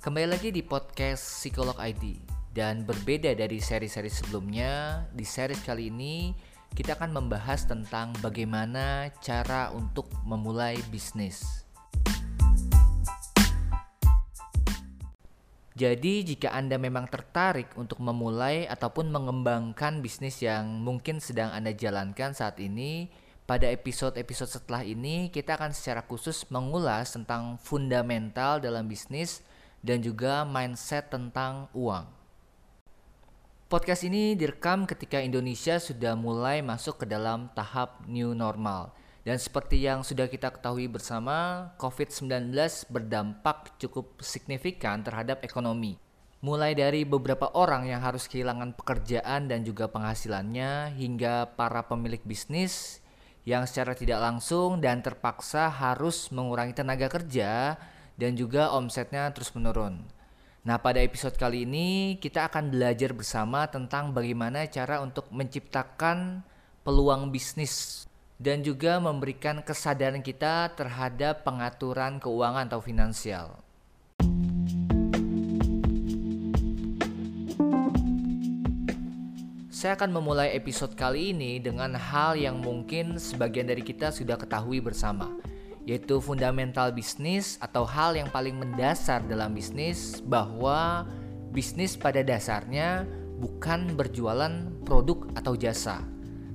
Kembali 0.00 0.32
lagi 0.32 0.48
di 0.48 0.64
podcast 0.64 1.44
Psikolog 1.44 1.76
ID 1.76 2.24
dan 2.56 2.88
berbeda 2.88 3.36
dari 3.36 3.60
seri-seri 3.60 4.08
sebelumnya, 4.08 5.04
di 5.12 5.28
seri 5.28 5.52
kali 5.52 5.92
ini 5.92 6.32
kita 6.72 6.96
akan 6.96 7.20
membahas 7.20 7.68
tentang 7.68 8.16
bagaimana 8.24 9.12
cara 9.20 9.68
untuk 9.76 10.08
memulai 10.24 10.80
bisnis. 10.88 11.68
Jadi, 15.76 16.32
jika 16.32 16.56
Anda 16.56 16.80
memang 16.80 17.04
tertarik 17.12 17.68
untuk 17.76 18.00
memulai 18.00 18.64
ataupun 18.72 19.12
mengembangkan 19.12 20.00
bisnis 20.00 20.40
yang 20.40 20.80
mungkin 20.80 21.20
sedang 21.20 21.52
Anda 21.52 21.76
jalankan 21.76 22.32
saat 22.32 22.56
ini, 22.56 23.12
pada 23.44 23.68
episode-episode 23.68 24.48
setelah 24.48 24.80
ini 24.80 25.28
kita 25.28 25.60
akan 25.60 25.76
secara 25.76 26.00
khusus 26.08 26.48
mengulas 26.48 27.12
tentang 27.12 27.60
fundamental 27.60 28.64
dalam 28.64 28.88
bisnis 28.88 29.44
dan 29.80 30.04
juga 30.04 30.44
mindset 30.44 31.08
tentang 31.08 31.68
uang. 31.72 32.06
Podcast 33.70 34.02
ini 34.02 34.34
direkam 34.34 34.82
ketika 34.82 35.22
Indonesia 35.22 35.78
sudah 35.78 36.18
mulai 36.18 36.58
masuk 36.58 37.02
ke 37.02 37.06
dalam 37.06 37.46
tahap 37.54 38.02
new 38.10 38.34
normal. 38.34 38.90
Dan 39.22 39.38
seperti 39.38 39.78
yang 39.78 40.02
sudah 40.02 40.26
kita 40.26 40.50
ketahui 40.50 40.90
bersama, 40.90 41.70
COVID-19 41.78 42.50
berdampak 42.90 43.78
cukup 43.78 44.18
signifikan 44.24 45.06
terhadap 45.06 45.44
ekonomi. 45.46 46.00
Mulai 46.40 46.72
dari 46.72 47.04
beberapa 47.04 47.52
orang 47.52 47.86
yang 47.86 48.00
harus 48.00 48.26
kehilangan 48.26 48.74
pekerjaan 48.74 49.46
dan 49.46 49.60
juga 49.62 49.92
penghasilannya, 49.92 50.96
hingga 50.96 51.52
para 51.52 51.84
pemilik 51.84 52.24
bisnis 52.24 53.04
yang 53.44 53.68
secara 53.70 53.92
tidak 53.92 54.18
langsung 54.18 54.82
dan 54.82 54.98
terpaksa 54.98 55.70
harus 55.70 56.32
mengurangi 56.32 56.74
tenaga 56.74 57.06
kerja 57.06 57.76
dan 58.20 58.36
juga 58.36 58.68
omsetnya 58.76 59.32
terus 59.32 59.48
menurun. 59.56 60.04
Nah, 60.60 60.76
pada 60.76 61.00
episode 61.00 61.40
kali 61.40 61.64
ini 61.64 62.20
kita 62.20 62.52
akan 62.52 62.68
belajar 62.68 63.16
bersama 63.16 63.64
tentang 63.64 64.12
bagaimana 64.12 64.68
cara 64.68 65.00
untuk 65.00 65.32
menciptakan 65.32 66.44
peluang 66.84 67.32
bisnis 67.32 68.04
dan 68.36 68.60
juga 68.60 69.00
memberikan 69.00 69.64
kesadaran 69.64 70.20
kita 70.20 70.76
terhadap 70.76 71.48
pengaturan 71.48 72.20
keuangan 72.20 72.68
atau 72.68 72.84
finansial. 72.84 73.56
Saya 79.72 79.96
akan 79.96 80.12
memulai 80.12 80.52
episode 80.52 80.92
kali 80.92 81.32
ini 81.32 81.56
dengan 81.56 81.96
hal 81.96 82.36
yang 82.36 82.60
mungkin 82.60 83.16
sebagian 83.16 83.64
dari 83.64 83.80
kita 83.80 84.12
sudah 84.12 84.36
ketahui 84.36 84.76
bersama, 84.76 85.24
yaitu 85.88 86.20
fundamental 86.20 86.92
bisnis 86.92 87.56
atau 87.60 87.88
hal 87.88 88.16
yang 88.16 88.28
paling 88.28 88.56
mendasar 88.56 89.24
dalam 89.24 89.56
bisnis 89.56 90.20
bahwa 90.24 91.08
bisnis 91.50 91.96
pada 91.96 92.20
dasarnya 92.20 93.08
bukan 93.40 93.96
berjualan 93.96 94.68
produk 94.84 95.24
atau 95.34 95.56
jasa. 95.56 96.04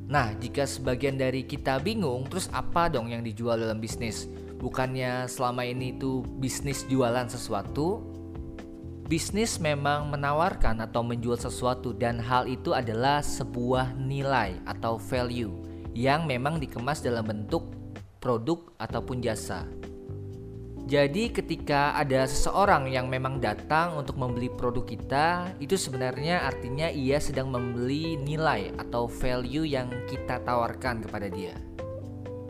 Nah, 0.05 0.37
jika 0.37 0.69
sebagian 0.69 1.17
dari 1.17 1.41
kita 1.49 1.81
bingung, 1.81 2.29
terus 2.29 2.45
apa 2.53 2.93
dong 2.93 3.09
yang 3.09 3.25
dijual 3.25 3.57
dalam 3.57 3.81
bisnis? 3.81 4.29
Bukannya 4.61 5.25
selama 5.25 5.65
ini 5.65 5.97
itu 5.97 6.21
bisnis 6.37 6.85
jualan 6.85 7.25
sesuatu? 7.25 8.05
Bisnis 9.05 9.61
memang 9.61 10.09
menawarkan 10.09 10.81
atau 10.81 11.05
menjual 11.05 11.37
sesuatu 11.37 11.93
dan 11.93 12.17
hal 12.17 12.49
itu 12.49 12.73
adalah 12.73 13.21
sebuah 13.21 13.97
nilai 13.97 14.57
atau 14.65 14.97
value 14.97 15.53
yang 15.93 16.25
memang 16.25 16.57
dikemas 16.57 17.05
dalam 17.05 17.25
bentuk 17.25 17.74
produk 18.25 18.73
ataupun 18.81 19.21
jasa. 19.21 19.69
Jadi 20.89 21.33
ketika 21.33 21.93
ada 21.97 22.25
seseorang 22.25 22.89
yang 22.89 23.05
memang 23.09 23.37
datang 23.41 23.97
untuk 23.97 24.17
membeli 24.17 24.49
produk 24.49 24.85
kita, 24.85 25.53
itu 25.61 25.77
sebenarnya 25.77 26.45
artinya 26.45 26.89
ia 26.89 27.21
sedang 27.21 27.53
membeli 27.53 28.17
nilai 28.21 28.73
atau 28.81 29.05
value 29.05 29.65
yang 29.65 29.89
kita 30.09 30.41
tawarkan 30.41 31.05
kepada 31.05 31.29
dia. 31.29 31.57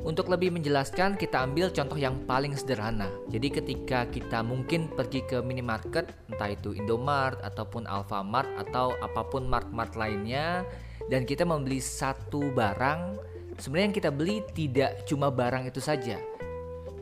Untuk 0.05 0.29
lebih 0.29 0.53
menjelaskan, 0.53 1.17
kita 1.17 1.47
ambil 1.47 1.73
contoh 1.73 1.97
yang 1.97 2.13
paling 2.29 2.53
sederhana. 2.53 3.09
Jadi 3.31 3.47
ketika 3.49 4.05
kita 4.05 4.45
mungkin 4.45 4.85
pergi 4.91 5.25
ke 5.25 5.41
minimarket, 5.41 6.13
entah 6.29 6.53
itu 6.53 6.77
Indomart 6.77 7.41
ataupun 7.41 7.89
Alfamart 7.89 8.51
atau 8.67 8.93
apa 9.01 9.25
pun 9.25 9.49
mart-mart 9.49 9.97
lainnya, 9.97 10.61
dan 11.09 11.25
kita 11.25 11.41
membeli 11.41 11.81
satu 11.81 12.53
barang, 12.53 13.17
sebenarnya 13.59 13.87
yang 13.91 13.97
kita 13.97 14.11
beli 14.11 14.37
tidak 14.55 14.91
cuma 15.07 15.31
barang 15.31 15.67
itu 15.69 15.79
saja, 15.79 16.19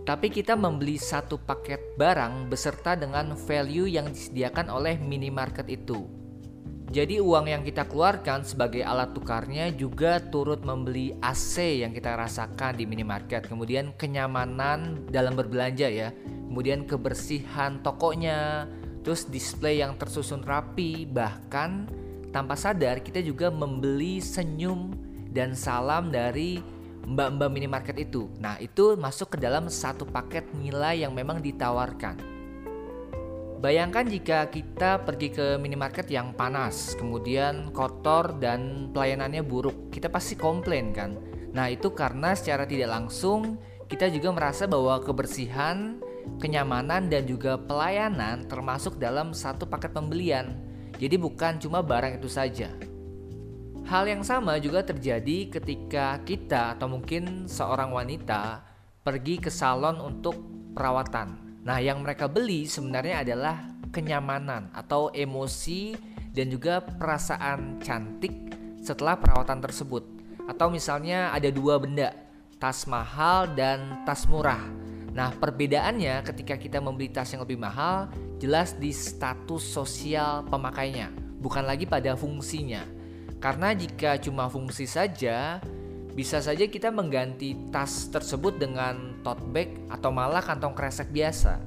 tapi 0.03 0.27
kita 0.27 0.59
membeli 0.59 0.99
satu 0.99 1.39
paket 1.39 1.95
barang 1.95 2.51
beserta 2.51 2.93
dengan 2.99 3.33
value 3.39 3.87
yang 3.87 4.11
disediakan 4.11 4.67
oleh 4.67 4.99
minimarket 4.99 5.67
itu. 5.71 6.03
Jadi 6.93 7.17
uang 7.17 7.49
yang 7.49 7.65
kita 7.65 7.89
keluarkan 7.89 8.45
sebagai 8.45 8.85
alat 8.85 9.17
tukarnya 9.17 9.73
juga 9.73 10.21
turut 10.21 10.61
membeli 10.61 11.17
AC 11.25 11.81
yang 11.81 11.89
kita 11.89 12.13
rasakan 12.13 12.77
di 12.77 12.85
minimarket, 12.85 13.49
kemudian 13.49 13.97
kenyamanan 13.97 15.09
dalam 15.09 15.33
berbelanja 15.33 15.89
ya, 15.89 16.13
kemudian 16.45 16.85
kebersihan 16.85 17.81
tokonya, 17.81 18.69
terus 19.01 19.25
display 19.25 19.81
yang 19.81 19.97
tersusun 19.97 20.45
rapi, 20.45 21.09
bahkan 21.09 21.89
tanpa 22.29 22.53
sadar 22.53 23.01
kita 23.01 23.25
juga 23.25 23.49
membeli 23.49 24.21
senyum 24.21 24.93
dan 25.33 25.57
salam 25.57 26.13
dari 26.13 26.61
mbak-mbak 27.03 27.49
minimarket 27.51 27.97
itu. 27.99 28.31
Nah, 28.39 28.55
itu 28.63 28.95
masuk 28.95 29.35
ke 29.35 29.37
dalam 29.41 29.67
satu 29.67 30.07
paket 30.07 30.47
nilai 30.55 31.03
yang 31.03 31.11
memang 31.11 31.43
ditawarkan. 31.43 32.31
Bayangkan 33.63 34.03
jika 34.03 34.51
kita 34.51 35.07
pergi 35.07 35.31
ke 35.31 35.55
minimarket 35.55 36.11
yang 36.11 36.35
panas, 36.35 36.99
kemudian 36.99 37.71
kotor 37.71 38.35
dan 38.35 38.91
pelayanannya 38.91 39.39
buruk, 39.39 39.87
kita 39.87 40.11
pasti 40.11 40.35
komplain 40.35 40.91
kan? 40.91 41.15
Nah, 41.55 41.71
itu 41.71 41.95
karena 41.95 42.35
secara 42.35 42.67
tidak 42.67 42.91
langsung 42.91 43.55
kita 43.87 44.11
juga 44.11 44.35
merasa 44.35 44.67
bahwa 44.67 44.99
kebersihan, 44.99 45.95
kenyamanan 46.43 47.07
dan 47.07 47.23
juga 47.23 47.55
pelayanan 47.55 48.47
termasuk 48.51 48.99
dalam 48.99 49.31
satu 49.31 49.63
paket 49.63 49.95
pembelian. 49.95 50.59
Jadi 50.99 51.15
bukan 51.15 51.59
cuma 51.59 51.79
barang 51.79 52.19
itu 52.19 52.27
saja. 52.27 52.67
Hal 53.83 54.07
yang 54.07 54.23
sama 54.23 54.55
juga 54.63 54.79
terjadi 54.79 55.51
ketika 55.59 56.15
kita 56.23 56.79
atau 56.79 56.87
mungkin 56.87 57.51
seorang 57.51 57.91
wanita 57.91 58.63
pergi 59.03 59.43
ke 59.43 59.51
salon 59.51 59.99
untuk 59.99 60.39
perawatan. 60.71 61.59
Nah, 61.67 61.83
yang 61.83 61.99
mereka 61.99 62.31
beli 62.31 62.63
sebenarnya 62.63 63.27
adalah 63.27 63.59
kenyamanan 63.91 64.71
atau 64.71 65.11
emosi 65.11 65.99
dan 66.31 66.47
juga 66.47 66.79
perasaan 66.79 67.83
cantik 67.83 68.31
setelah 68.79 69.19
perawatan 69.19 69.59
tersebut. 69.59 70.03
Atau 70.47 70.71
misalnya 70.71 71.35
ada 71.35 71.51
dua 71.51 71.75
benda, 71.75 72.15
tas 72.63 72.87
mahal 72.87 73.51
dan 73.51 74.07
tas 74.07 74.23
murah. 74.31 74.63
Nah, 75.11 75.35
perbedaannya 75.35 76.23
ketika 76.23 76.55
kita 76.55 76.79
membeli 76.79 77.11
tas 77.11 77.29
yang 77.35 77.43
lebih 77.43 77.59
mahal 77.59 78.07
jelas 78.39 78.79
di 78.79 78.95
status 78.95 79.61
sosial 79.61 80.47
pemakainya, 80.47 81.11
bukan 81.43 81.67
lagi 81.67 81.83
pada 81.83 82.15
fungsinya. 82.15 83.02
Karena 83.43 83.75
jika 83.75 84.15
cuma 84.23 84.47
fungsi 84.47 84.87
saja, 84.87 85.59
bisa 86.15 86.39
saja 86.39 86.63
kita 86.63 86.95
mengganti 86.95 87.59
tas 87.75 88.07
tersebut 88.07 88.55
dengan 88.55 89.19
tote 89.19 89.43
bag 89.51 89.67
atau 89.91 90.15
malah 90.15 90.39
kantong 90.39 90.71
kresek 90.71 91.11
biasa. 91.11 91.59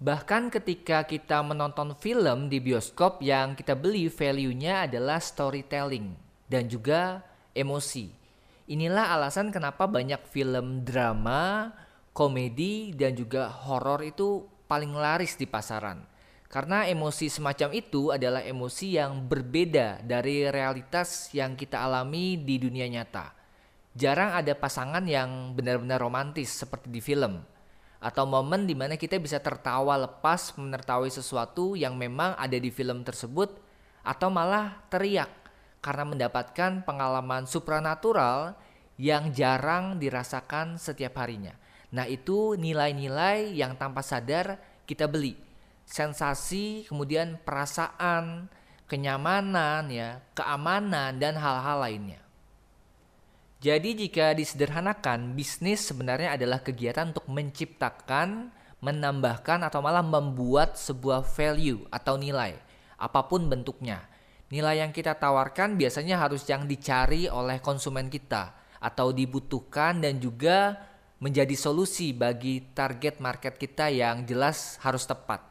Bahkan 0.00 0.48
ketika 0.48 1.04
kita 1.04 1.44
menonton 1.44 1.92
film 2.00 2.48
di 2.48 2.64
bioskop 2.64 3.20
yang 3.20 3.52
kita 3.52 3.76
beli 3.76 4.08
value-nya 4.08 4.88
adalah 4.88 5.20
storytelling 5.20 6.16
dan 6.48 6.64
juga 6.64 7.20
emosi. 7.52 8.08
Inilah 8.72 9.20
alasan 9.20 9.52
kenapa 9.52 9.84
banyak 9.84 10.24
film 10.32 10.80
drama, 10.80 11.76
komedi, 12.16 12.96
dan 12.96 13.12
juga 13.12 13.52
horor 13.52 14.00
itu 14.00 14.48
paling 14.64 14.96
laris 14.96 15.36
di 15.36 15.44
pasaran 15.44 16.07
karena 16.48 16.88
emosi 16.88 17.28
semacam 17.28 17.76
itu 17.76 18.08
adalah 18.08 18.40
emosi 18.40 18.96
yang 18.96 19.28
berbeda 19.28 20.00
dari 20.00 20.48
realitas 20.48 21.28
yang 21.36 21.52
kita 21.52 21.84
alami 21.84 22.40
di 22.40 22.56
dunia 22.56 22.88
nyata. 22.88 23.36
Jarang 23.92 24.32
ada 24.32 24.56
pasangan 24.56 25.04
yang 25.04 25.52
benar-benar 25.52 26.00
romantis 26.00 26.48
seperti 26.64 26.88
di 26.88 27.04
film. 27.04 27.44
Atau 28.00 28.24
momen 28.24 28.64
di 28.64 28.72
mana 28.72 28.96
kita 28.96 29.20
bisa 29.20 29.44
tertawa 29.44 30.00
lepas 30.00 30.56
menertawai 30.56 31.12
sesuatu 31.12 31.76
yang 31.76 32.00
memang 32.00 32.32
ada 32.40 32.56
di 32.56 32.72
film 32.72 33.04
tersebut 33.04 33.52
atau 34.00 34.32
malah 34.32 34.80
teriak 34.88 35.28
karena 35.84 36.08
mendapatkan 36.08 36.80
pengalaman 36.80 37.44
supranatural 37.44 38.56
yang 38.96 39.36
jarang 39.36 40.00
dirasakan 40.00 40.80
setiap 40.80 41.20
harinya. 41.20 41.52
Nah, 41.92 42.08
itu 42.08 42.56
nilai-nilai 42.56 43.52
yang 43.52 43.76
tanpa 43.76 44.00
sadar 44.00 44.56
kita 44.88 45.04
beli 45.10 45.47
sensasi, 45.88 46.84
kemudian 46.84 47.40
perasaan, 47.40 48.52
kenyamanan 48.84 49.88
ya, 49.88 50.20
keamanan 50.36 51.16
dan 51.16 51.40
hal-hal 51.40 51.80
lainnya. 51.80 52.20
Jadi 53.58 54.06
jika 54.06 54.36
disederhanakan, 54.36 55.34
bisnis 55.34 55.82
sebenarnya 55.88 56.38
adalah 56.38 56.62
kegiatan 56.62 57.10
untuk 57.10 57.26
menciptakan, 57.26 58.52
menambahkan 58.78 59.66
atau 59.66 59.82
malah 59.82 60.04
membuat 60.04 60.78
sebuah 60.78 61.26
value 61.26 61.82
atau 61.90 62.14
nilai, 62.14 62.54
apa 62.94 63.26
pun 63.26 63.50
bentuknya. 63.50 64.06
Nilai 64.48 64.84
yang 64.84 64.94
kita 64.94 65.18
tawarkan 65.18 65.74
biasanya 65.74 66.22
harus 66.22 66.46
yang 66.46 66.70
dicari 66.70 67.26
oleh 67.26 67.58
konsumen 67.58 68.06
kita 68.06 68.54
atau 68.78 69.10
dibutuhkan 69.10 69.98
dan 69.98 70.22
juga 70.22 70.78
menjadi 71.18 71.58
solusi 71.58 72.14
bagi 72.14 72.62
target 72.70 73.18
market 73.18 73.58
kita 73.58 73.90
yang 73.90 74.22
jelas 74.22 74.78
harus 74.86 75.02
tepat. 75.02 75.47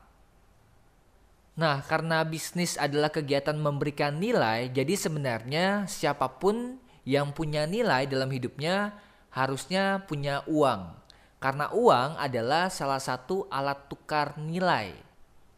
Nah, 1.58 1.82
karena 1.82 2.22
bisnis 2.22 2.78
adalah 2.78 3.10
kegiatan 3.10 3.58
memberikan 3.58 4.22
nilai, 4.22 4.70
jadi 4.70 4.94
sebenarnya 4.94 5.90
siapa 5.90 6.38
pun 6.38 6.78
yang 7.02 7.34
punya 7.34 7.66
nilai 7.66 8.06
dalam 8.06 8.30
hidupnya 8.30 8.94
harusnya 9.34 10.06
punya 10.06 10.46
uang. 10.46 10.94
Karena 11.42 11.74
uang 11.74 12.22
adalah 12.22 12.70
salah 12.70 13.02
satu 13.02 13.50
alat 13.50 13.90
tukar 13.90 14.38
nilai 14.38 15.08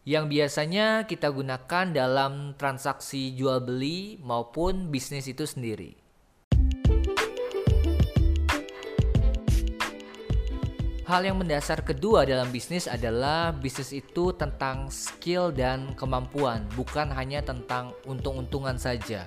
yang 0.07 0.31
biasanya 0.31 1.03
kita 1.03 1.27
gunakan 1.27 1.91
dalam 1.91 2.55
transaksi 2.55 3.35
jual 3.35 3.59
beli 3.59 4.15
maupun 4.23 4.87
bisnis 4.87 5.27
itu 5.27 5.43
sendiri. 5.43 5.98
Hal 11.09 11.25
yang 11.25 11.41
mendasar 11.41 11.81
kedua 11.81 12.21
dalam 12.21 12.53
bisnis 12.53 12.85
adalah 12.85 13.49
bisnis 13.49 13.97
itu 13.97 14.29
tentang 14.29 14.93
skill 14.93 15.49
dan 15.49 15.97
kemampuan, 15.97 16.69
bukan 16.77 17.09
hanya 17.09 17.41
tentang 17.41 17.97
untung-untungan 18.05 18.77
saja. 18.77 19.25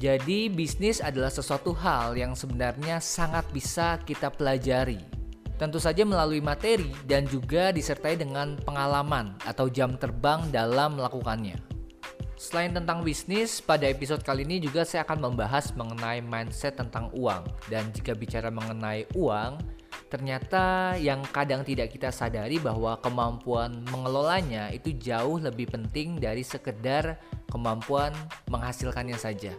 Jadi, 0.00 0.48
bisnis 0.48 1.04
adalah 1.04 1.28
sesuatu 1.28 1.76
hal 1.76 2.16
yang 2.16 2.32
sebenarnya 2.32 2.96
sangat 2.96 3.44
bisa 3.52 4.00
kita 4.08 4.32
pelajari. 4.32 4.96
Tentu 5.60 5.76
saja 5.76 6.00
melalui 6.08 6.40
materi 6.40 6.88
dan 7.04 7.28
juga 7.28 7.76
disertai 7.76 8.16
dengan 8.16 8.56
pengalaman 8.64 9.36
atau 9.44 9.68
jam 9.68 10.00
terbang 10.00 10.48
dalam 10.48 10.96
melakukannya. 10.96 11.60
Selain 12.40 12.72
tentang 12.72 13.04
bisnis, 13.04 13.60
pada 13.60 13.84
episode 13.84 14.24
kali 14.24 14.48
ini 14.48 14.64
juga 14.64 14.80
saya 14.88 15.04
akan 15.04 15.28
membahas 15.28 15.76
mengenai 15.76 16.24
mindset 16.24 16.80
tentang 16.80 17.12
uang. 17.12 17.44
Dan 17.68 17.92
jika 17.92 18.16
bicara 18.16 18.48
mengenai 18.48 19.08
uang, 19.12 19.75
ternyata 20.06 20.94
yang 20.96 21.22
kadang 21.34 21.66
tidak 21.66 21.90
kita 21.90 22.14
sadari 22.14 22.62
bahwa 22.62 22.98
kemampuan 23.02 23.82
mengelolanya 23.90 24.70
itu 24.70 24.94
jauh 24.94 25.42
lebih 25.42 25.66
penting 25.66 26.22
dari 26.22 26.46
sekedar 26.46 27.18
kemampuan 27.50 28.14
menghasilkannya 28.46 29.18
saja. 29.18 29.52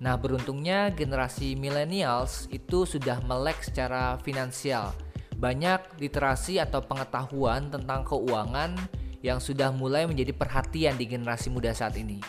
Nah, 0.00 0.16
beruntungnya 0.16 0.88
generasi 0.96 1.60
millennials 1.60 2.48
itu 2.48 2.88
sudah 2.88 3.20
melek 3.28 3.60
secara 3.60 4.16
finansial. 4.24 4.96
Banyak 5.36 6.00
literasi 6.00 6.56
atau 6.56 6.80
pengetahuan 6.80 7.68
tentang 7.68 8.08
keuangan 8.08 8.76
yang 9.20 9.36
sudah 9.36 9.68
mulai 9.68 10.08
menjadi 10.08 10.32
perhatian 10.32 10.96
di 10.96 11.04
generasi 11.04 11.52
muda 11.52 11.76
saat 11.76 12.00
ini. 12.00 12.20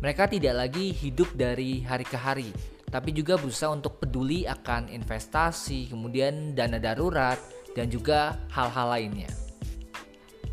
Mereka 0.00 0.32
tidak 0.32 0.56
lagi 0.56 0.96
hidup 0.96 1.28
dari 1.36 1.84
hari 1.84 2.08
ke 2.08 2.16
hari, 2.16 2.48
tapi 2.90 3.14
juga 3.14 3.38
berusaha 3.38 3.70
untuk 3.70 4.02
peduli 4.02 4.44
akan 4.44 4.90
investasi, 4.90 5.88
kemudian 5.88 6.52
dana 6.58 6.76
darurat, 6.76 7.38
dan 7.78 7.86
juga 7.86 8.36
hal-hal 8.50 8.90
lainnya. 8.90 9.30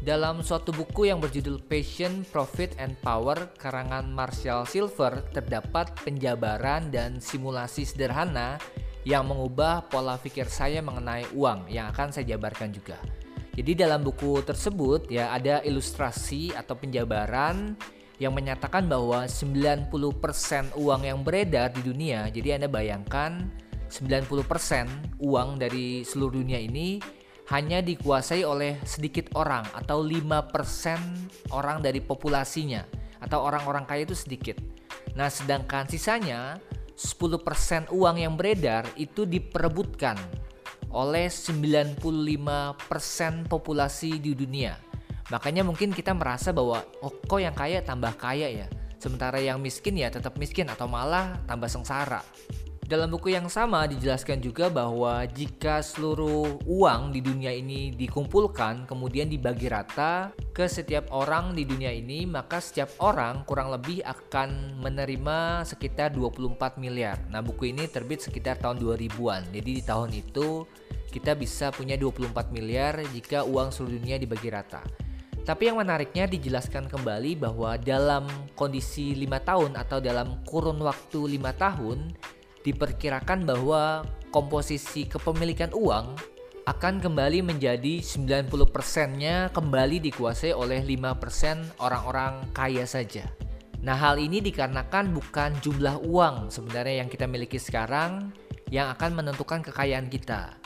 Dalam 0.07 0.39
suatu 0.39 0.71
buku 0.71 1.11
yang 1.11 1.19
berjudul 1.19 1.59
Passion, 1.67 2.23
Profit, 2.31 2.79
and 2.79 2.95
Power 3.03 3.51
karangan 3.59 4.07
Marshall 4.07 4.63
Silver 4.63 5.19
terdapat 5.35 5.91
penjabaran 5.99 6.87
dan 6.87 7.19
simulasi 7.19 7.83
sederhana 7.83 8.55
yang 9.03 9.27
mengubah 9.27 9.83
pola 9.91 10.15
pikir 10.15 10.47
saya 10.47 10.79
mengenai 10.79 11.27
uang 11.35 11.67
yang 11.67 11.91
akan 11.91 12.15
saya 12.15 12.39
jabarkan 12.39 12.71
juga. 12.71 12.95
Jadi 13.57 13.83
dalam 13.83 14.05
buku 14.05 14.45
tersebut 14.47 15.11
ya 15.11 15.33
ada 15.33 15.59
ilustrasi 15.65 16.55
atau 16.55 16.77
penjabaran 16.79 17.75
yang 18.17 18.33
menyatakan 18.33 18.89
bahwa 18.89 19.29
90% 19.29 20.73
uang 20.73 21.01
yang 21.05 21.21
beredar 21.21 21.69
di 21.69 21.85
dunia, 21.85 22.29
jadi 22.33 22.57
Anda 22.57 22.69
bayangkan 22.69 23.45
90% 23.87 25.21
uang 25.21 25.49
dari 25.61 26.03
seluruh 26.03 26.41
dunia 26.41 26.59
ini 26.59 26.99
hanya 27.47 27.79
dikuasai 27.79 28.43
oleh 28.43 28.75
sedikit 28.83 29.31
orang 29.39 29.63
atau 29.71 30.03
5% 30.03 31.55
orang 31.55 31.79
dari 31.79 32.03
populasinya 32.03 32.83
atau 33.23 33.47
orang-orang 33.47 33.87
kaya 33.87 34.03
itu 34.03 34.17
sedikit. 34.17 34.59
Nah, 35.15 35.31
sedangkan 35.31 35.87
sisanya 35.87 36.59
10% 36.97 37.93
uang 37.93 38.17
yang 38.17 38.33
beredar 38.35 38.83
itu 38.99 39.23
diperebutkan 39.23 40.17
oleh 40.91 41.31
95% 41.31 42.75
populasi 43.45 44.17
di 44.17 44.33
dunia. 44.33 44.86
Makanya 45.27 45.67
mungkin 45.67 45.91
kita 45.91 46.15
merasa 46.15 46.55
bahwa 46.55 46.83
oh 47.03 47.11
kok 47.11 47.39
yang 47.39 47.55
kaya 47.55 47.83
tambah 47.83 48.15
kaya 48.15 48.47
ya. 48.47 48.67
Sementara 48.97 49.37
yang 49.37 49.61
miskin 49.61 49.99
ya 49.99 50.07
tetap 50.09 50.39
miskin 50.39 50.71
atau 50.71 50.87
malah 50.89 51.37
tambah 51.45 51.69
sengsara. 51.69 52.23
Dalam 52.87 53.11
buku 53.11 53.35
yang 53.35 53.51
sama 53.51 53.83
dijelaskan 53.83 54.39
juga 54.39 54.71
bahwa 54.71 55.27
jika 55.27 55.83
seluruh 55.83 56.55
uang 56.63 57.11
di 57.11 57.19
dunia 57.19 57.51
ini 57.51 57.91
dikumpulkan 57.91 58.87
kemudian 58.87 59.27
dibagi 59.27 59.67
rata 59.67 60.31
ke 60.55 60.71
setiap 60.71 61.11
orang 61.11 61.51
di 61.51 61.67
dunia 61.67 61.91
ini 61.91 62.23
maka 62.23 62.63
setiap 62.63 62.87
orang 63.03 63.43
kurang 63.43 63.75
lebih 63.75 63.99
akan 64.07 64.79
menerima 64.79 65.67
sekitar 65.67 66.15
24 66.15 66.79
miliar. 66.79 67.19
Nah, 67.27 67.43
buku 67.43 67.75
ini 67.75 67.91
terbit 67.91 68.23
sekitar 68.23 68.55
tahun 68.55 68.79
2000-an. 68.79 69.51
Jadi 69.51 69.69
di 69.75 69.83
tahun 69.83 70.15
itu 70.15 70.63
kita 71.11 71.35
bisa 71.35 71.75
punya 71.75 71.99
24 71.99 72.55
miliar 72.55 73.03
jika 73.11 73.43
uang 73.43 73.67
seluruh 73.75 73.99
dunia 73.99 74.15
dibagi 74.15 74.47
rata. 74.47 75.06
Tapi 75.47 75.71
yang 75.71 75.79
menariknya 75.79 76.27
dijelaskan 76.27 76.91
kembali 76.91 77.39
bahwa 77.39 77.79
dalam 77.79 78.27
kondisi 78.51 79.15
lima 79.15 79.39
tahun 79.39 79.79
atau 79.79 80.03
dalam 80.03 80.43
kurun 80.43 80.75
waktu 80.83 81.39
lima 81.39 81.55
tahun 81.55 82.11
diperkirakan 82.67 83.47
bahwa 83.47 84.03
komposisi 84.27 85.07
kepemilikan 85.07 85.71
uang 85.71 86.19
akan 86.67 86.99
kembali 86.99 87.47
menjadi 87.47 88.03
90%-nya 88.03 89.55
kembali 89.55 90.03
dikuasai 90.11 90.51
oleh 90.51 90.83
5% 90.83 91.79
orang-orang 91.79 92.43
kaya 92.51 92.83
saja. 92.83 93.23
Nah, 93.79 93.95
hal 93.95 94.19
ini 94.19 94.43
dikarenakan 94.43 95.15
bukan 95.15 95.55
jumlah 95.63 96.03
uang 96.03 96.51
sebenarnya 96.51 97.07
yang 97.07 97.07
kita 97.07 97.23
miliki 97.23 97.55
sekarang 97.55 98.35
yang 98.67 98.91
akan 98.91 99.15
menentukan 99.15 99.63
kekayaan 99.63 100.11
kita, 100.11 100.59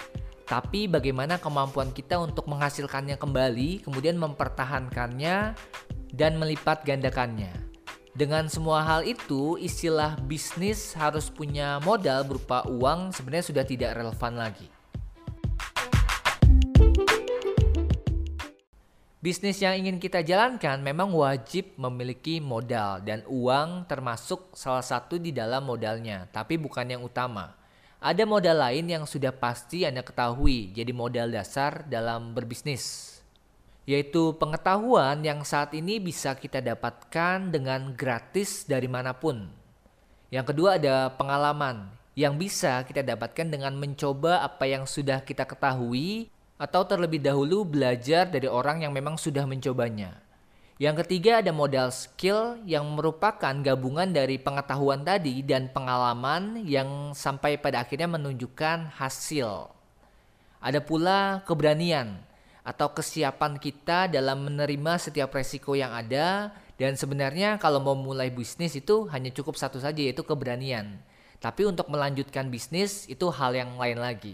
tapi 0.51 0.83
bagaimana 0.83 1.39
kemampuan 1.39 1.95
kita 1.95 2.19
untuk 2.19 2.43
menghasilkannya 2.51 3.15
kembali, 3.15 3.87
kemudian 3.87 4.19
mempertahankannya 4.19 5.55
dan 6.11 6.31
melipat 6.35 6.83
gandakannya. 6.83 7.55
Dengan 8.11 8.51
semua 8.51 8.83
hal 8.83 9.07
itu, 9.07 9.55
istilah 9.55 10.19
bisnis 10.27 10.91
harus 10.99 11.31
punya 11.31 11.79
modal 11.79 12.27
berupa 12.27 12.67
uang 12.67 13.15
sebenarnya 13.15 13.47
sudah 13.47 13.63
tidak 13.63 13.95
relevan 13.95 14.35
lagi. 14.35 14.67
Bisnis 19.23 19.63
yang 19.63 19.79
ingin 19.79 20.03
kita 20.03 20.19
jalankan 20.19 20.83
memang 20.83 21.15
wajib 21.15 21.79
memiliki 21.79 22.43
modal 22.43 22.99
dan 22.99 23.23
uang 23.31 23.87
termasuk 23.87 24.51
salah 24.51 24.83
satu 24.83 25.15
di 25.15 25.31
dalam 25.31 25.63
modalnya, 25.63 26.27
tapi 26.27 26.59
bukan 26.59 26.91
yang 26.91 27.07
utama. 27.07 27.60
Ada 28.01 28.25
modal 28.25 28.57
lain 28.57 28.89
yang 28.89 29.05
sudah 29.05 29.29
pasti 29.29 29.85
Anda 29.85 30.01
ketahui 30.01 30.73
jadi 30.73 30.89
modal 30.89 31.29
dasar 31.29 31.85
dalam 31.85 32.33
berbisnis, 32.33 33.21
yaitu 33.85 34.33
pengetahuan 34.41 35.21
yang 35.21 35.45
saat 35.45 35.69
ini 35.77 36.01
bisa 36.01 36.33
kita 36.33 36.65
dapatkan 36.65 37.53
dengan 37.53 37.93
gratis 37.93 38.65
dari 38.65 38.89
mana 38.89 39.13
pun. 39.13 39.45
Yang 40.33 40.49
kedua 40.49 40.81
ada 40.81 41.13
pengalaman 41.13 41.93
yang 42.17 42.41
bisa 42.41 42.81
kita 42.89 43.05
dapatkan 43.05 43.53
dengan 43.53 43.77
mencoba 43.77 44.41
apa 44.41 44.65
yang 44.65 44.89
sudah 44.89 45.21
kita 45.21 45.45
ketahui 45.45 46.25
atau 46.57 46.81
terlebih 46.81 47.21
dahulu 47.21 47.69
belajar 47.69 48.25
dari 48.25 48.49
orang 48.49 48.81
yang 48.81 48.97
memang 48.97 49.13
sudah 49.13 49.45
mencobanya. 49.45 50.17
Yang 50.81 51.05
ketiga 51.05 51.45
ada 51.45 51.53
modal 51.53 51.93
skill 51.93 52.57
yang 52.65 52.89
merupakan 52.97 53.53
gabungan 53.53 54.09
dari 54.09 54.41
pengetahuan 54.41 55.05
tadi 55.05 55.45
dan 55.45 55.69
pengalaman 55.69 56.65
yang 56.65 57.13
sampai 57.13 57.61
pada 57.61 57.85
akhirnya 57.85 58.09
menunjukkan 58.09 58.97
hasil. 58.97 59.69
Ada 60.57 60.81
pula 60.81 61.45
keberanian 61.45 62.17
atau 62.65 62.97
kesiapan 62.97 63.61
kita 63.61 64.09
dalam 64.09 64.49
menerima 64.49 64.97
setiap 64.97 65.37
resiko 65.37 65.77
yang 65.77 65.93
ada 65.93 66.49
dan 66.81 66.97
sebenarnya 66.97 67.61
kalau 67.61 67.77
mau 67.77 67.93
mulai 67.93 68.33
bisnis 68.33 68.73
itu 68.73 69.05
hanya 69.13 69.29
cukup 69.29 69.61
satu 69.61 69.77
saja 69.77 70.01
yaitu 70.01 70.25
keberanian. 70.25 70.97
Tapi 71.37 71.61
untuk 71.69 71.93
melanjutkan 71.93 72.49
bisnis 72.49 73.05
itu 73.05 73.29
hal 73.29 73.53
yang 73.53 73.77
lain 73.77 74.01
lagi. 74.01 74.33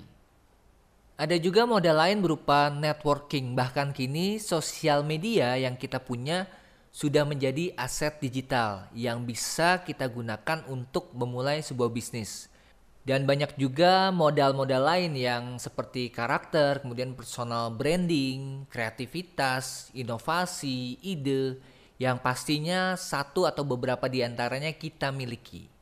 Ada 1.18 1.42
juga 1.42 1.66
modal 1.66 1.98
lain 1.98 2.22
berupa 2.22 2.70
networking, 2.70 3.58
bahkan 3.58 3.90
kini 3.90 4.38
sosial 4.38 5.02
media 5.02 5.58
yang 5.58 5.74
kita 5.74 5.98
punya 5.98 6.46
sudah 6.94 7.26
menjadi 7.26 7.74
aset 7.74 8.22
digital 8.22 8.86
yang 8.94 9.26
bisa 9.26 9.82
kita 9.82 10.06
gunakan 10.06 10.62
untuk 10.70 11.10
memulai 11.18 11.66
sebuah 11.66 11.90
bisnis. 11.90 12.54
Dan 13.02 13.26
banyak 13.26 13.58
juga 13.58 14.14
modal-modal 14.14 14.94
lain 14.94 15.18
yang 15.18 15.58
seperti 15.58 16.14
karakter, 16.14 16.86
kemudian 16.86 17.18
personal 17.18 17.74
branding, 17.74 18.70
kreativitas, 18.70 19.90
inovasi, 19.98 21.02
ide, 21.02 21.58
yang 21.98 22.22
pastinya 22.22 22.94
satu 22.94 23.50
atau 23.50 23.66
beberapa 23.66 24.06
di 24.06 24.22
antaranya 24.22 24.70
kita 24.70 25.10
miliki. 25.10 25.77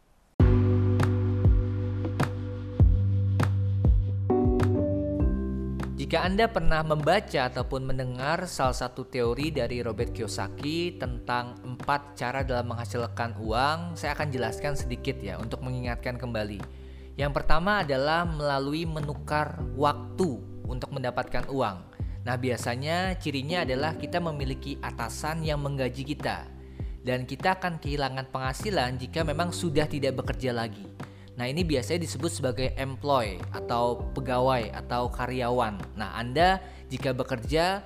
Jika 6.05 6.21
Anda 6.21 6.45
pernah 6.45 6.85
membaca 6.85 7.49
ataupun 7.49 7.81
mendengar 7.81 8.45
salah 8.45 8.77
satu 8.77 9.09
teori 9.09 9.49
dari 9.49 9.81
Robert 9.81 10.13
Kiyosaki 10.13 11.01
tentang 11.01 11.57
empat 11.65 12.13
cara 12.13 12.45
dalam 12.45 12.69
menghasilkan 12.69 13.41
uang, 13.41 13.97
saya 13.97 14.13
akan 14.13 14.29
jelaskan 14.29 14.77
sedikit 14.77 15.17
ya 15.17 15.41
untuk 15.41 15.65
mengingatkan 15.65 16.21
kembali. 16.21 16.61
Yang 17.17 17.31
pertama 17.33 17.81
adalah 17.81 18.21
melalui 18.21 18.85
menukar 18.85 19.57
waktu 19.73 20.45
untuk 20.69 20.93
mendapatkan 20.93 21.49
uang. 21.49 21.77
Nah, 22.21 22.37
biasanya 22.37 23.17
cirinya 23.17 23.65
adalah 23.65 23.97
kita 23.97 24.21
memiliki 24.21 24.77
atasan 24.85 25.41
yang 25.41 25.57
menggaji 25.65 26.05
kita 26.05 26.45
dan 27.01 27.25
kita 27.25 27.57
akan 27.57 27.81
kehilangan 27.81 28.29
penghasilan 28.29 29.01
jika 29.01 29.25
memang 29.25 29.49
sudah 29.49 29.89
tidak 29.89 30.21
bekerja 30.21 30.53
lagi. 30.53 30.85
Nah, 31.35 31.51
ini 31.51 31.67
biasanya 31.67 32.07
disebut 32.07 32.31
sebagai 32.31 32.71
employee 32.79 33.43
atau 33.51 33.99
pegawai 34.15 34.71
atau 34.71 35.11
karyawan. 35.11 35.75
Nah, 35.99 36.15
Anda 36.15 36.63
jika 36.87 37.11
bekerja 37.11 37.83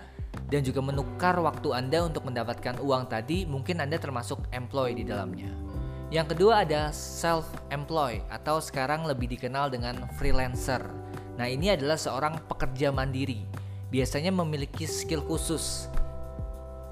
dan 0.54 0.62
juga 0.62 0.86
menukar 0.86 1.34
waktu 1.42 1.74
Anda 1.74 2.06
untuk 2.06 2.30
mendapatkan 2.30 2.78
uang 2.78 3.10
tadi, 3.10 3.50
mungkin 3.50 3.82
Anda 3.82 3.98
termasuk 3.98 4.46
employee 4.54 5.02
di 5.02 5.06
dalamnya. 5.10 5.50
Yang 6.10 6.38
kedua 6.38 6.66
ada 6.66 6.90
self-employed 6.94 8.26
atau 8.30 8.58
sekarang 8.58 9.06
lebih 9.06 9.30
dikenal 9.34 9.70
dengan 9.70 10.10
freelancer. 10.18 10.82
Nah, 11.38 11.46
ini 11.50 11.74
adalah 11.74 11.98
seorang 11.98 12.42
pekerja 12.46 12.94
mandiri. 12.94 13.46
Biasanya 13.90 14.30
memiliki 14.30 14.86
skill 14.86 15.26
khusus. 15.26 15.90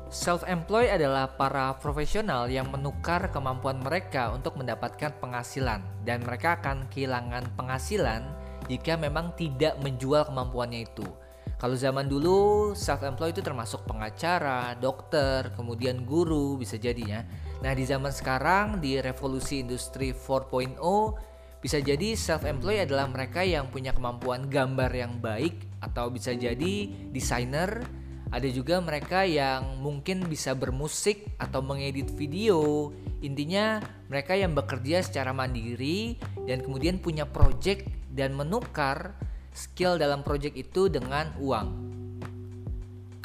Self-employed 0.07 0.87
adalah 0.87 1.35
para 1.35 1.75
profesional 1.83 2.47
yang 2.47 2.71
menukar 2.71 3.27
kemampuan 3.27 3.83
mereka 3.83 4.31
untuk 4.31 4.55
mendapatkan 4.55 5.11
penghasilan 5.19 5.83
dan 6.07 6.23
mereka 6.23 6.55
akan 6.63 6.87
kehilangan 6.87 7.43
penghasilan 7.59 8.23
jika 8.71 8.95
memang 8.95 9.35
tidak 9.35 9.75
menjual 9.83 10.23
kemampuannya 10.31 10.87
itu. 10.87 11.03
Kalau 11.57 11.73
zaman 11.73 12.07
dulu 12.07 12.71
self-employed 12.77 13.35
itu 13.35 13.43
termasuk 13.43 13.83
pengacara, 13.83 14.77
dokter, 14.79 15.51
kemudian 15.57 16.05
guru 16.07 16.55
bisa 16.55 16.79
jadinya. 16.79 17.25
Nah, 17.59 17.73
di 17.73 17.83
zaman 17.83 18.13
sekarang 18.13 18.77
di 18.79 19.01
revolusi 19.01 19.65
industri 19.65 20.13
4.0 20.13 20.77
bisa 21.57 21.81
jadi 21.81 22.13
self-employed 22.13 22.87
adalah 22.87 23.09
mereka 23.09 23.41
yang 23.41 23.67
punya 23.73 23.91
kemampuan 23.91 24.47
gambar 24.47 24.91
yang 24.93 25.17
baik 25.17 25.67
atau 25.81 26.07
bisa 26.13 26.31
jadi 26.31 26.93
desainer. 27.09 27.83
Ada 28.27 28.51
juga 28.51 28.84
mereka 28.84 29.24
yang 29.24 29.79
mungkin 29.79 30.27
bisa 30.27 30.51
bermusik 30.51 31.31
atau 31.39 31.63
mengedit 31.63 32.12
video. 32.12 32.91
Intinya 33.24 33.79
mereka 34.12 34.36
yang 34.36 34.51
bekerja 34.51 35.00
secara 35.00 35.31
mandiri 35.31 36.19
dan 36.43 36.60
kemudian 36.60 37.00
punya 37.00 37.24
project 37.24 37.88
dan 38.12 38.36
menukar 38.36 39.15
skill 39.55 39.96
dalam 39.96 40.22
project 40.27 40.60
itu 40.60 40.91
dengan 40.91 41.31
uang. 41.39 41.88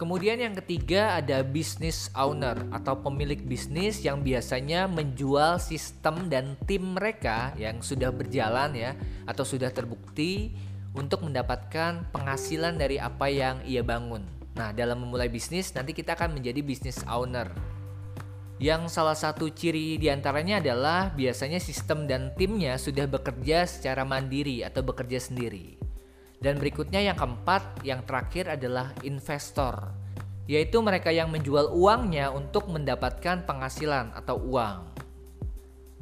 Kemudian 0.02 0.40
yang 0.40 0.58
ketiga 0.58 1.20
ada 1.20 1.46
business 1.46 2.10
owner 2.18 2.58
atau 2.74 2.98
pemilik 2.98 3.38
bisnis 3.38 4.02
yang 4.02 4.24
biasanya 4.24 4.90
menjual 4.90 5.62
sistem 5.62 6.26
dan 6.26 6.58
tim 6.66 6.98
mereka 6.98 7.54
yang 7.54 7.78
sudah 7.84 8.10
berjalan 8.10 8.74
ya 8.74 8.98
atau 9.28 9.46
sudah 9.46 9.70
terbukti 9.70 10.56
untuk 10.90 11.22
mendapatkan 11.22 12.08
penghasilan 12.10 12.74
dari 12.80 12.98
apa 12.98 13.30
yang 13.30 13.62
ia 13.62 13.84
bangun. 13.86 14.41
Nah, 14.52 14.70
dalam 14.76 15.00
memulai 15.00 15.32
bisnis 15.32 15.72
nanti 15.72 15.96
kita 15.96 16.12
akan 16.12 16.36
menjadi 16.36 16.60
business 16.60 17.00
owner. 17.08 17.48
Yang 18.62 18.94
salah 18.94 19.16
satu 19.18 19.50
ciri 19.50 19.98
di 19.98 20.06
antaranya 20.06 20.62
adalah 20.62 21.10
biasanya 21.10 21.58
sistem 21.58 22.06
dan 22.06 22.30
timnya 22.38 22.78
sudah 22.78 23.10
bekerja 23.10 23.66
secara 23.66 24.06
mandiri 24.06 24.62
atau 24.62 24.84
bekerja 24.86 25.18
sendiri. 25.18 25.80
Dan 26.38 26.62
berikutnya 26.62 27.02
yang 27.02 27.18
keempat, 27.18 27.82
yang 27.82 28.06
terakhir 28.06 28.50
adalah 28.54 28.94
investor, 29.02 29.94
yaitu 30.46 30.78
mereka 30.78 31.10
yang 31.10 31.30
menjual 31.30 31.74
uangnya 31.74 32.30
untuk 32.30 32.70
mendapatkan 32.70 33.46
penghasilan 33.46 34.14
atau 34.14 34.38
uang. 34.38 34.91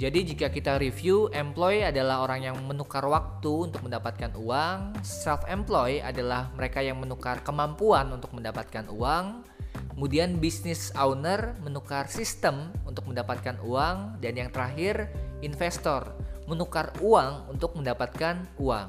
Jadi 0.00 0.32
jika 0.32 0.48
kita 0.48 0.80
review, 0.80 1.28
employee 1.28 1.84
adalah 1.84 2.24
orang 2.24 2.40
yang 2.48 2.56
menukar 2.64 3.04
waktu 3.04 3.68
untuk 3.68 3.84
mendapatkan 3.84 4.32
uang, 4.32 4.96
self-employed 5.04 6.00
adalah 6.00 6.48
mereka 6.56 6.80
yang 6.80 6.96
menukar 6.96 7.44
kemampuan 7.44 8.08
untuk 8.08 8.32
mendapatkan 8.32 8.88
uang, 8.88 9.44
kemudian 9.92 10.40
business 10.40 10.88
owner 10.96 11.52
menukar 11.60 12.08
sistem 12.08 12.72
untuk 12.88 13.12
mendapatkan 13.12 13.60
uang, 13.60 14.16
dan 14.24 14.40
yang 14.40 14.48
terakhir 14.48 15.12
investor 15.44 16.08
menukar 16.48 16.96
uang 17.04 17.52
untuk 17.52 17.76
mendapatkan 17.76 18.40
uang. 18.56 18.88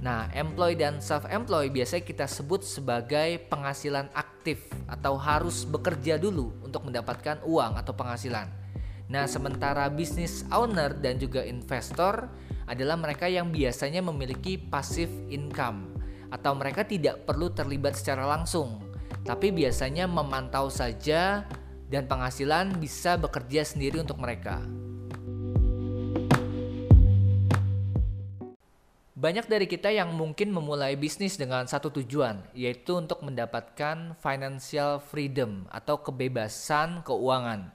Nah, 0.00 0.32
employee 0.32 0.80
dan 0.80 1.04
self-employed 1.04 1.68
biasanya 1.68 2.04
kita 2.08 2.24
sebut 2.24 2.64
sebagai 2.64 3.44
penghasilan 3.52 4.08
aktif 4.16 4.72
atau 4.88 5.20
harus 5.20 5.68
bekerja 5.68 6.16
dulu 6.16 6.48
untuk 6.64 6.88
mendapatkan 6.88 7.44
uang 7.44 7.76
atau 7.76 7.92
penghasilan. 7.92 8.65
Nah, 9.06 9.30
sementara 9.30 9.86
business 9.86 10.42
owner 10.50 10.90
dan 10.98 11.22
juga 11.22 11.46
investor 11.46 12.26
adalah 12.66 12.98
mereka 12.98 13.30
yang 13.30 13.54
biasanya 13.54 14.02
memiliki 14.02 14.58
passive 14.58 15.10
income 15.30 15.94
atau 16.34 16.58
mereka 16.58 16.82
tidak 16.82 17.22
perlu 17.22 17.54
terlibat 17.54 17.94
secara 17.94 18.26
langsung, 18.26 18.82
tapi 19.22 19.54
biasanya 19.54 20.10
memantau 20.10 20.66
saja 20.66 21.46
dan 21.86 22.10
penghasilan 22.10 22.74
bisa 22.82 23.14
bekerja 23.14 23.62
sendiri 23.62 24.02
untuk 24.02 24.18
mereka. 24.18 24.58
Banyak 29.16 29.48
dari 29.48 29.64
kita 29.64 29.88
yang 29.88 30.12
mungkin 30.12 30.52
memulai 30.52 30.92
bisnis 30.92 31.40
dengan 31.40 31.64
satu 31.64 31.88
tujuan, 31.88 32.42
yaitu 32.52 33.00
untuk 33.00 33.24
mendapatkan 33.24 34.12
financial 34.18 35.00
freedom 35.00 35.64
atau 35.72 36.02
kebebasan 36.02 37.00
keuangan. 37.00 37.72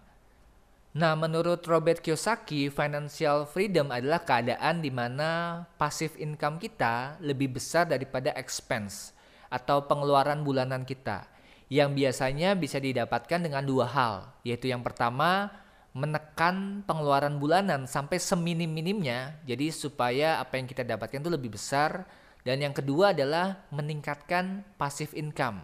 Nah, 0.91 1.15
menurut 1.15 1.63
Robert 1.71 2.03
Kiyosaki, 2.03 2.67
financial 2.67 3.47
freedom 3.47 3.95
adalah 3.95 4.27
keadaan 4.27 4.83
di 4.83 4.91
mana 4.91 5.63
passive 5.79 6.19
income 6.19 6.59
kita 6.59 7.15
lebih 7.23 7.55
besar 7.55 7.87
daripada 7.87 8.35
expense 8.35 9.15
atau 9.47 9.87
pengeluaran 9.87 10.43
bulanan 10.43 10.83
kita, 10.83 11.31
yang 11.71 11.95
biasanya 11.95 12.59
bisa 12.59 12.75
didapatkan 12.75 13.39
dengan 13.39 13.63
dua 13.63 13.87
hal, 13.87 14.35
yaitu 14.43 14.67
yang 14.67 14.83
pertama, 14.83 15.47
menekan 15.95 16.83
pengeluaran 16.83 17.39
bulanan 17.39 17.83
sampai 17.83 18.15
seminim-minimnya 18.15 19.43
jadi 19.43 19.71
supaya 19.75 20.39
apa 20.39 20.55
yang 20.55 20.67
kita 20.67 20.87
dapatkan 20.87 21.19
itu 21.19 21.31
lebih 21.31 21.51
besar 21.59 22.07
dan 22.47 22.63
yang 22.63 22.71
kedua 22.71 23.11
adalah 23.11 23.67
meningkatkan 23.75 24.63
passive 24.79 25.11
income 25.15 25.59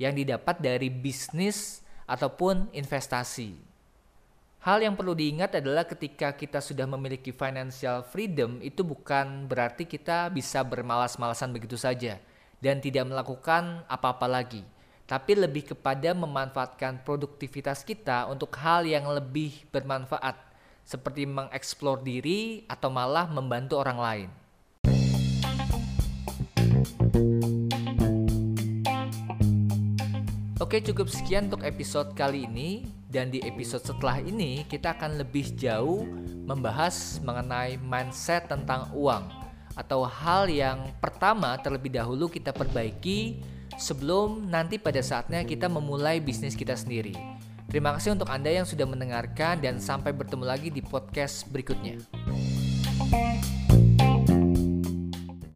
yang 0.00 0.16
didapat 0.16 0.60
dari 0.64 0.88
bisnis 0.88 1.84
ataupun 2.08 2.72
investasi. 2.72 3.65
Hal 4.62 4.78
yang 4.82 4.94
perlu 4.96 5.12
diingat 5.12 5.58
adalah 5.58 5.84
ketika 5.84 6.32
kita 6.32 6.64
sudah 6.64 6.88
memiliki 6.88 7.34
financial 7.34 8.06
freedom 8.06 8.62
itu 8.62 8.80
bukan 8.80 9.50
berarti 9.50 9.84
kita 9.84 10.30
bisa 10.32 10.64
bermalas-malasan 10.64 11.52
begitu 11.52 11.74
saja 11.74 12.20
dan 12.62 12.80
tidak 12.80 13.06
melakukan 13.06 13.84
apa-apa 13.86 14.26
lagi 14.26 14.64
tapi 15.06 15.38
lebih 15.38 15.70
kepada 15.70 16.10
memanfaatkan 16.18 17.06
produktivitas 17.06 17.86
kita 17.86 18.26
untuk 18.26 18.50
hal 18.58 18.82
yang 18.82 19.06
lebih 19.06 19.54
bermanfaat, 19.70 20.34
seperti 20.82 21.30
mengeksplor 21.30 22.02
diri 22.02 22.66
atau 22.66 22.90
malah 22.90 23.30
membantu 23.30 23.78
orang 23.78 23.98
lain. 24.02 24.28
Oke, 30.58 30.82
cukup 30.82 31.06
sekian 31.06 31.46
untuk 31.46 31.62
episode 31.62 32.10
kali 32.18 32.50
ini, 32.50 32.90
dan 33.16 33.32
di 33.32 33.40
episode 33.48 33.80
setelah 33.80 34.20
ini 34.20 34.68
kita 34.68 34.92
akan 34.92 35.16
lebih 35.16 35.56
jauh 35.56 36.04
membahas 36.44 37.16
mengenai 37.24 37.80
mindset 37.80 38.44
tentang 38.44 38.92
uang, 38.92 39.24
atau 39.72 40.04
hal 40.04 40.52
yang 40.52 40.92
pertama 41.00 41.56
terlebih 41.56 41.96
dahulu 41.96 42.28
kita 42.28 42.52
perbaiki 42.52 43.40
sebelum 43.80 44.52
nanti 44.52 44.76
pada 44.76 45.00
saatnya 45.00 45.48
kita 45.48 45.64
memulai 45.64 46.20
bisnis 46.20 46.52
kita 46.52 46.76
sendiri. 46.76 47.16
Terima 47.72 47.96
kasih 47.96 48.12
untuk 48.12 48.28
Anda 48.28 48.52
yang 48.52 48.68
sudah 48.68 48.84
mendengarkan 48.84 49.64
dan 49.64 49.80
sampai 49.80 50.12
bertemu 50.12 50.44
lagi 50.44 50.68
di 50.68 50.84
podcast 50.84 51.48
berikutnya. 51.48 51.96